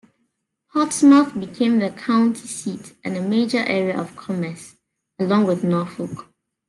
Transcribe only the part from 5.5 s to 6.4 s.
Norfolk.